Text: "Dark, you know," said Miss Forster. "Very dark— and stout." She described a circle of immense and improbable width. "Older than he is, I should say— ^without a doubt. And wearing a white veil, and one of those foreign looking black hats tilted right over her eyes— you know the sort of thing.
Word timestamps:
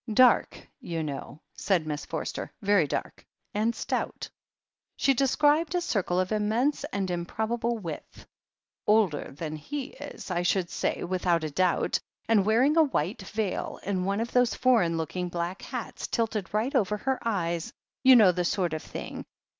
"Dark, 0.11 0.67
you 0.79 1.03
know," 1.03 1.41
said 1.53 1.85
Miss 1.85 2.07
Forster. 2.07 2.51
"Very 2.63 2.87
dark— 2.87 3.23
and 3.53 3.75
stout." 3.75 4.27
She 4.95 5.13
described 5.13 5.75
a 5.75 5.79
circle 5.81 6.19
of 6.19 6.31
immense 6.31 6.83
and 6.85 7.11
improbable 7.11 7.77
width. 7.77 8.25
"Older 8.87 9.31
than 9.31 9.55
he 9.57 9.89
is, 9.89 10.31
I 10.31 10.41
should 10.41 10.71
say— 10.71 11.01
^without 11.03 11.43
a 11.43 11.51
doubt. 11.51 11.99
And 12.27 12.47
wearing 12.47 12.77
a 12.77 12.83
white 12.83 13.21
veil, 13.21 13.79
and 13.83 14.03
one 14.03 14.21
of 14.21 14.31
those 14.31 14.55
foreign 14.55 14.97
looking 14.97 15.29
black 15.29 15.61
hats 15.61 16.07
tilted 16.07 16.51
right 16.51 16.73
over 16.73 16.97
her 16.97 17.19
eyes— 17.23 17.71
you 18.03 18.15
know 18.15 18.31
the 18.31 18.43
sort 18.43 18.73
of 18.73 18.81
thing. 18.81 19.23